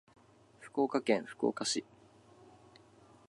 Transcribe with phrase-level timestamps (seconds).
[0.61, 1.85] 福岡県福岡市